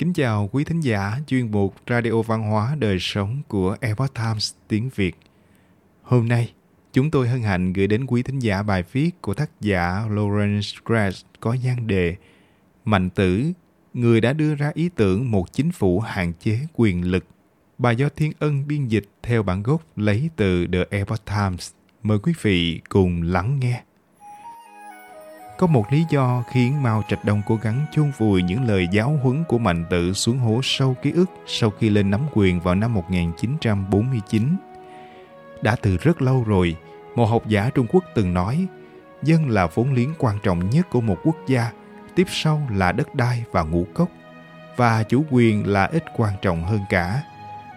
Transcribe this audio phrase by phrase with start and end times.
[0.00, 4.52] Kính chào quý thính giả chuyên mục Radio Văn hóa Đời Sống của Epoch Times
[4.68, 5.16] tiếng Việt.
[6.02, 6.52] Hôm nay,
[6.92, 10.80] chúng tôi hân hạnh gửi đến quý thính giả bài viết của tác giả Lawrence
[10.84, 12.16] Grass có nhan đề
[12.84, 13.52] Mạnh tử,
[13.94, 17.24] người đã đưa ra ý tưởng một chính phủ hạn chế quyền lực.
[17.78, 21.70] Bài do Thiên Ân biên dịch theo bản gốc lấy từ The Epoch Times.
[22.02, 23.82] Mời quý vị cùng lắng nghe.
[25.60, 29.18] Có một lý do khiến Mao Trạch Đông cố gắng chôn vùi những lời giáo
[29.22, 32.74] huấn của Mạnh tự xuống hố sâu ký ức sau khi lên nắm quyền vào
[32.74, 34.56] năm 1949.
[35.62, 36.76] Đã từ rất lâu rồi,
[37.14, 38.66] một học giả Trung Quốc từng nói,
[39.22, 41.70] dân là vốn liếng quan trọng nhất của một quốc gia,
[42.14, 44.08] tiếp sau là đất đai và ngũ cốc,
[44.76, 47.22] và chủ quyền là ít quan trọng hơn cả.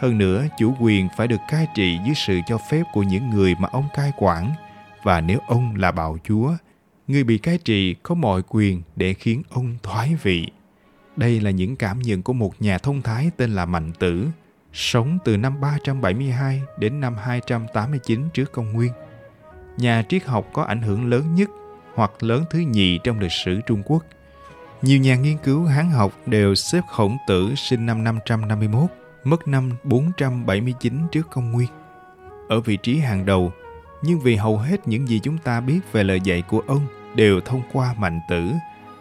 [0.00, 3.54] Hơn nữa, chủ quyền phải được cai trị dưới sự cho phép của những người
[3.58, 4.52] mà ông cai quản,
[5.02, 6.52] và nếu ông là bạo chúa,
[7.08, 10.48] người bị cai trị có mọi quyền để khiến ông thoái vị.
[11.16, 14.26] Đây là những cảm nhận của một nhà thông thái tên là Mạnh Tử,
[14.72, 18.92] sống từ năm 372 đến năm 289 trước công nguyên.
[19.76, 21.50] Nhà triết học có ảnh hưởng lớn nhất
[21.94, 24.04] hoặc lớn thứ nhì trong lịch sử Trung Quốc.
[24.82, 28.90] Nhiều nhà nghiên cứu Hán học đều xếp Khổng Tử sinh năm 551,
[29.24, 31.68] mất năm 479 trước công nguyên.
[32.48, 33.52] Ở vị trí hàng đầu,
[34.02, 37.40] nhưng vì hầu hết những gì chúng ta biết về lời dạy của ông đều
[37.40, 38.52] thông qua Mạnh Tử,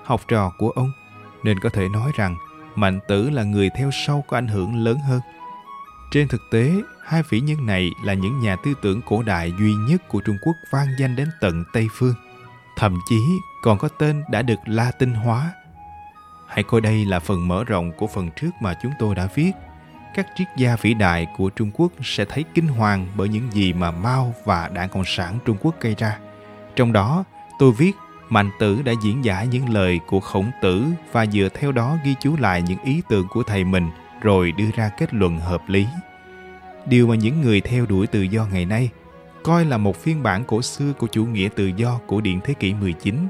[0.04, 0.92] học trò của ông,
[1.44, 2.36] nên có thể nói rằng
[2.76, 5.22] Mạnh Tử là người theo sau có ảnh hưởng lớn hơn.
[6.12, 6.72] Trên thực tế,
[7.04, 10.38] hai vĩ nhân này là những nhà tư tưởng cổ đại duy nhất của Trung
[10.42, 12.14] Quốc vang danh đến tận Tây Phương.
[12.78, 13.20] Thậm chí
[13.62, 15.54] còn có tên đã được Latin hóa.
[16.48, 19.52] Hãy coi đây là phần mở rộng của phần trước mà chúng tôi đã viết.
[20.16, 23.74] Các triết gia vĩ đại của Trung Quốc sẽ thấy kinh hoàng bởi những gì
[23.74, 26.18] mà Mao và Đảng Cộng sản Trung Quốc gây ra.
[26.76, 27.24] Trong đó,
[27.60, 27.96] tôi viết
[28.30, 32.16] Mạnh tử đã diễn giải những lời của khổng tử và dựa theo đó ghi
[32.20, 33.90] chú lại những ý tưởng của thầy mình
[34.22, 35.86] rồi đưa ra kết luận hợp lý.
[36.86, 38.90] Điều mà những người theo đuổi tự do ngày nay
[39.44, 42.54] coi là một phiên bản cổ xưa của chủ nghĩa tự do của Điện thế
[42.54, 43.28] kỷ 19.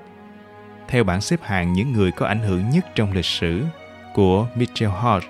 [0.87, 3.63] Theo bảng xếp hạng những người có ảnh hưởng nhất trong lịch sử
[4.13, 5.25] của Mitchell Hart,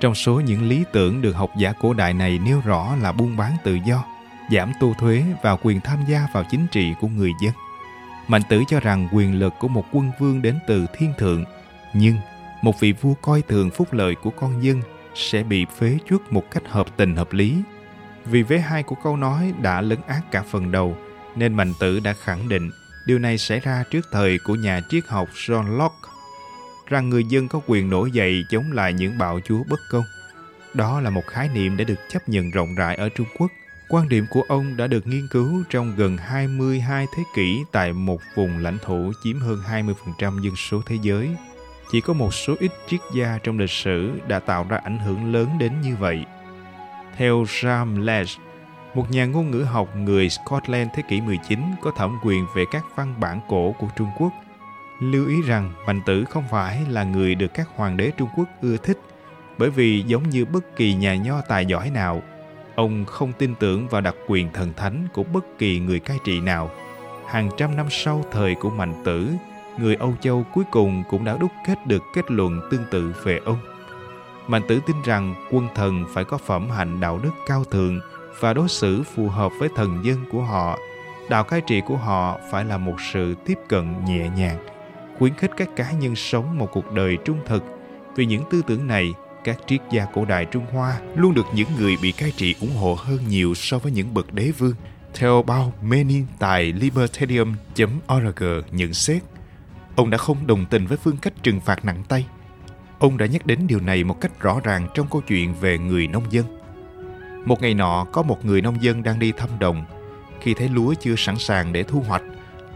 [0.00, 3.36] trong số những lý tưởng được học giả cổ đại này nêu rõ là buôn
[3.36, 4.04] bán tự do,
[4.52, 7.52] giảm tu thuế và quyền tham gia vào chính trị của người dân.
[8.30, 11.44] Mạnh tử cho rằng quyền lực của một quân vương đến từ thiên thượng,
[11.94, 12.16] nhưng
[12.62, 14.82] một vị vua coi thường phúc lợi của con dân
[15.14, 17.62] sẽ bị phế chuất một cách hợp tình hợp lý.
[18.24, 20.96] Vì vế hai của câu nói đã lấn át cả phần đầu,
[21.36, 22.70] nên Mạnh tử đã khẳng định
[23.06, 26.08] điều này xảy ra trước thời của nhà triết học John Locke,
[26.86, 30.04] rằng người dân có quyền nổi dậy chống lại những bạo chúa bất công.
[30.74, 33.50] Đó là một khái niệm đã được chấp nhận rộng rãi ở Trung Quốc
[33.92, 38.20] Quan điểm của ông đã được nghiên cứu trong gần 22 thế kỷ tại một
[38.34, 39.58] vùng lãnh thổ chiếm hơn
[40.18, 41.30] 20% dân số thế giới.
[41.92, 45.32] Chỉ có một số ít triết gia trong lịch sử đã tạo ra ảnh hưởng
[45.32, 46.24] lớn đến như vậy.
[47.16, 48.40] Theo Sam Lesh,
[48.94, 52.84] một nhà ngôn ngữ học người Scotland thế kỷ 19 có thẩm quyền về các
[52.96, 54.32] văn bản cổ của Trung Quốc,
[55.00, 58.48] lưu ý rằng Mạnh Tử không phải là người được các hoàng đế Trung Quốc
[58.62, 58.98] ưa thích,
[59.58, 62.22] bởi vì giống như bất kỳ nhà nho tài giỏi nào,
[62.74, 66.40] Ông không tin tưởng vào đặc quyền thần thánh của bất kỳ người cai trị
[66.40, 66.70] nào.
[67.26, 69.28] Hàng trăm năm sau thời của Mạnh Tử,
[69.78, 73.40] người Âu Châu cuối cùng cũng đã đúc kết được kết luận tương tự về
[73.44, 73.58] ông.
[74.46, 78.00] Mạnh Tử tin rằng quân thần phải có phẩm hạnh đạo đức cao thượng
[78.40, 80.78] và đối xử phù hợp với thần dân của họ.
[81.28, 84.58] Đạo cai trị của họ phải là một sự tiếp cận nhẹ nhàng,
[85.18, 87.64] khuyến khích các cá nhân sống một cuộc đời trung thực.
[88.16, 89.14] Vì những tư tưởng này
[89.44, 92.76] các triết gia cổ đại Trung Hoa luôn được những người bị cai trị ủng
[92.76, 94.74] hộ hơn nhiều so với những bậc đế vương.
[95.14, 99.22] Theo bao Menin tại libertarium.org nhận xét,
[99.96, 102.26] ông đã không đồng tình với phương cách trừng phạt nặng tay.
[102.98, 106.06] Ông đã nhắc đến điều này một cách rõ ràng trong câu chuyện về người
[106.06, 106.60] nông dân.
[107.44, 109.84] Một ngày nọ, có một người nông dân đang đi thăm đồng.
[110.40, 112.22] Khi thấy lúa chưa sẵn sàng để thu hoạch,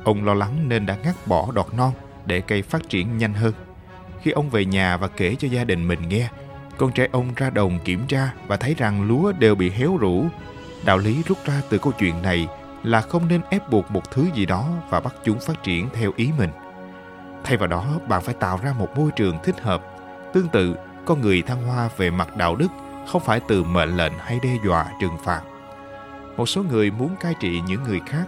[0.05, 1.93] ông lo lắng nên đã ngắt bỏ đọt non
[2.27, 3.53] để cây phát triển nhanh hơn.
[4.23, 6.29] Khi ông về nhà và kể cho gia đình mình nghe,
[6.79, 10.27] con trai ông ra đồng kiểm tra và thấy rằng lúa đều bị héo rũ.
[10.85, 12.49] Đạo lý rút ra từ câu chuyện này
[12.83, 16.13] là không nên ép buộc một thứ gì đó và bắt chúng phát triển theo
[16.17, 16.51] ý mình.
[17.45, 19.83] Thay vào đó, bạn phải tạo ra một môi trường thích hợp.
[20.33, 22.69] Tương tự, con người thăng hoa về mặt đạo đức
[23.07, 25.43] không phải từ mệnh lệnh hay đe dọa trừng phạt.
[26.37, 28.25] Một số người muốn cai trị những người khác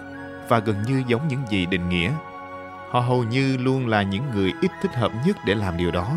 [0.49, 2.13] và gần như giống những gì định nghĩa.
[2.91, 6.09] Họ hầu như luôn là những người ít thích hợp nhất để làm điều đó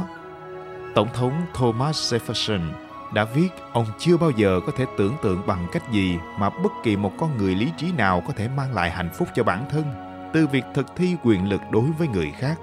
[0.95, 2.71] Tổng thống Thomas Jefferson
[3.13, 6.71] đã viết ông chưa bao giờ có thể tưởng tượng bằng cách gì mà bất
[6.83, 9.65] kỳ một con người lý trí nào có thể mang lại hạnh phúc cho bản
[9.71, 9.83] thân
[10.33, 12.59] từ việc thực thi quyền lực đối với người khác.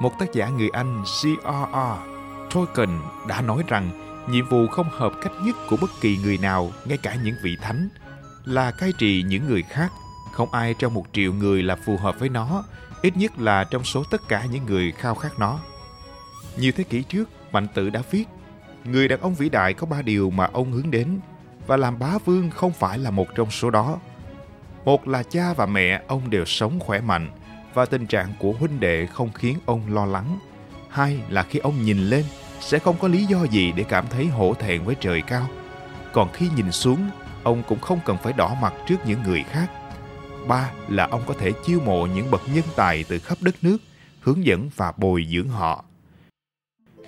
[0.00, 2.12] Một tác giả người Anh C.R.R.
[2.54, 3.90] Tolkien đã nói rằng
[4.28, 7.56] nhiệm vụ không hợp cách nhất của bất kỳ người nào, ngay cả những vị
[7.62, 7.88] thánh,
[8.44, 9.92] là cai trị những người khác.
[10.32, 12.64] Không ai trong một triệu người là phù hợp với nó,
[13.02, 15.58] ít nhất là trong số tất cả những người khao khát nó.
[16.56, 18.24] Nhiều thế kỷ trước, Mạnh Tử đã viết,
[18.84, 21.20] người đàn ông vĩ đại có ba điều mà ông hướng đến,
[21.66, 23.98] và làm bá vương không phải là một trong số đó.
[24.84, 27.30] Một là cha và mẹ ông đều sống khỏe mạnh,
[27.74, 30.38] và tình trạng của huynh đệ không khiến ông lo lắng.
[30.88, 32.24] Hai là khi ông nhìn lên,
[32.60, 35.46] sẽ không có lý do gì để cảm thấy hổ thẹn với trời cao.
[36.12, 37.10] Còn khi nhìn xuống,
[37.42, 39.70] ông cũng không cần phải đỏ mặt trước những người khác.
[40.48, 43.78] Ba là ông có thể chiêu mộ những bậc nhân tài từ khắp đất nước,
[44.20, 45.84] hướng dẫn và bồi dưỡng họ.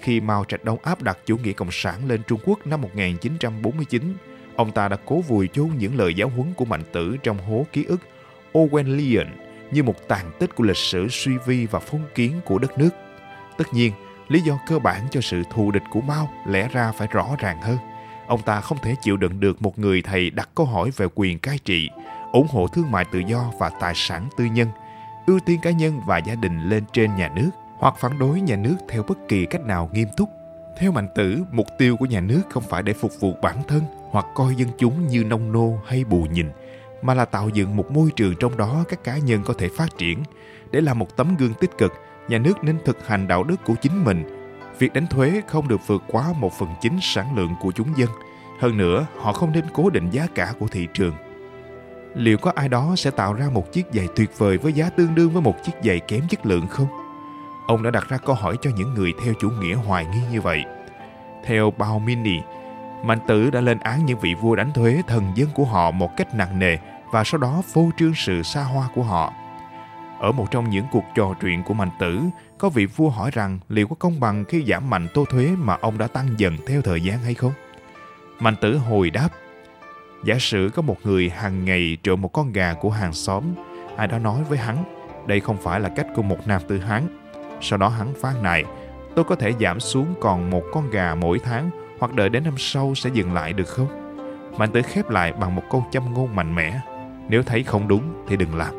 [0.05, 4.15] Khi Mao Trạch Đông áp đặt chủ nghĩa cộng sản lên Trung Quốc năm 1949,
[4.57, 7.67] ông ta đã cố vùi chôn những lời giáo huấn của Mạnh Tử trong hố
[7.73, 8.01] ký ức
[8.53, 9.27] Orwellian
[9.71, 12.91] như một tàn tích của lịch sử suy vi và phong kiến của đất nước.
[13.59, 13.93] Tất nhiên,
[14.29, 17.63] lý do cơ bản cho sự thù địch của Mao lẽ ra phải rõ ràng
[17.63, 17.79] hơn.
[18.27, 21.39] Ông ta không thể chịu đựng được một người thầy đặt câu hỏi về quyền
[21.39, 21.91] cai trị,
[22.33, 24.69] ủng hộ thương mại tự do và tài sản tư nhân,
[25.27, 28.57] ưu tiên cá nhân và gia đình lên trên nhà nước, hoặc phản đối nhà
[28.57, 30.31] nước theo bất kỳ cách nào nghiêm túc.
[30.79, 33.83] Theo Mạnh Tử, mục tiêu của nhà nước không phải để phục vụ bản thân
[34.11, 36.51] hoặc coi dân chúng như nông nô hay bù nhìn–
[37.05, 39.99] mà là tạo dựng một môi trường trong đó các cá nhân có thể phát
[39.99, 40.23] triển.
[40.71, 41.93] Để làm một tấm gương tích cực,
[42.29, 44.25] nhà nước nên thực hành đạo đức của chính mình.
[44.79, 48.09] Việc đánh thuế không được vượt quá một phần chín sản lượng của chúng dân.
[48.61, 51.15] Hơn nữa, họ không nên cố định giá cả của thị trường.
[52.15, 55.15] Liệu có ai đó sẽ tạo ra một chiếc giày tuyệt vời với giá tương
[55.15, 57.04] đương với một chiếc giày kém chất lượng không?
[57.67, 60.41] Ông đã đặt ra câu hỏi cho những người theo chủ nghĩa hoài nghi như
[60.41, 60.65] vậy.
[61.45, 62.41] Theo Baumini,
[63.05, 66.17] Mạnh tử đã lên án những vị vua đánh thuế thần dân của họ một
[66.17, 66.77] cách nặng nề
[67.13, 69.33] và sau đó phô trương sự xa hoa của họ.
[70.19, 72.21] Ở một trong những cuộc trò chuyện của Mạnh Tử,
[72.59, 75.77] có vị vua hỏi rằng liệu có công bằng khi giảm mạnh tô thuế mà
[75.81, 77.53] ông đã tăng dần theo thời gian hay không?
[78.41, 79.29] Mạnh Tử hồi đáp,
[80.25, 83.45] giả sử có một người hàng ngày trộm một con gà của hàng xóm,
[83.97, 84.85] ai đó nói với hắn,
[85.27, 87.24] đây không phải là cách của một nam tử Hán.
[87.67, 88.65] Sau đó hắn phán này,
[89.17, 92.55] tôi có thể giảm xuống còn một con gà mỗi tháng hoặc đợi đến năm
[92.59, 93.89] sau sẽ dừng lại được không?
[94.59, 96.81] Mạnh tử khép lại bằng một câu châm ngôn mạnh mẽ.
[97.29, 98.75] Nếu thấy không đúng thì đừng làm.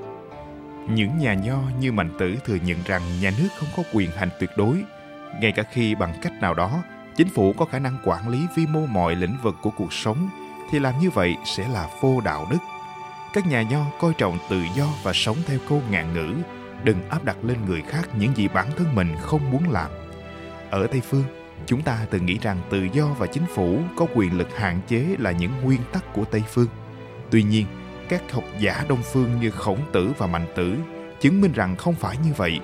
[0.89, 4.29] Những nhà nho như Mạnh Tử thừa nhận rằng nhà nước không có quyền hành
[4.39, 4.83] tuyệt đối,
[5.41, 6.83] ngay cả khi bằng cách nào đó
[7.15, 10.29] chính phủ có khả năng quản lý vi mô mọi lĩnh vực của cuộc sống
[10.71, 12.57] thì làm như vậy sẽ là vô đạo đức.
[13.33, 16.35] Các nhà nho coi trọng tự do và sống theo câu ngạn ngữ,
[16.85, 19.91] đừng áp đặt lên người khác những gì bản thân mình không muốn làm.
[20.69, 21.23] Ở Tây Phương,
[21.65, 25.15] chúng ta từng nghĩ rằng tự do và chính phủ có quyền lực hạn chế
[25.19, 26.67] là những nguyên tắc của Tây Phương.
[27.31, 27.65] Tuy nhiên,
[28.09, 30.75] các học giả Đông Phương như Khổng Tử và Mạnh Tử
[31.19, 32.59] chứng minh rằng không phải như vậy.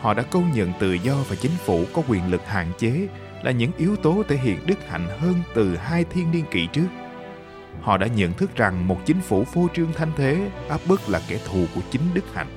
[0.00, 3.08] Họ đã công nhận tự do và chính phủ có quyền lực hạn chế
[3.42, 6.86] là những yếu tố thể hiện đức hạnh hơn từ hai thiên niên kỷ trước.
[7.82, 11.20] Họ đã nhận thức rằng một chính phủ phô trương thanh thế áp bức là
[11.28, 12.55] kẻ thù của chính đức hạnh.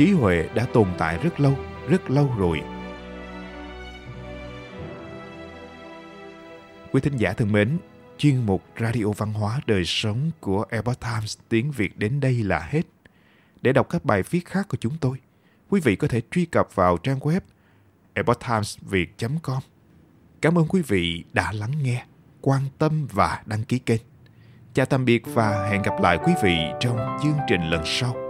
[0.00, 1.58] Trí huệ đã tồn tại rất lâu,
[1.88, 2.60] rất lâu rồi.
[6.92, 7.78] Quý thính giả thân mến,
[8.18, 12.68] chuyên mục Radio Văn hóa Đời Sống của Epoch Times tiếng Việt đến đây là
[12.70, 12.82] hết.
[13.62, 15.16] Để đọc các bài viết khác của chúng tôi,
[15.68, 17.40] quý vị có thể truy cập vào trang web
[18.14, 19.62] epochtimesviet.com.
[20.40, 22.04] Cảm ơn quý vị đã lắng nghe,
[22.40, 24.02] quan tâm và đăng ký kênh.
[24.74, 28.29] Chào tạm biệt và hẹn gặp lại quý vị trong chương trình lần sau.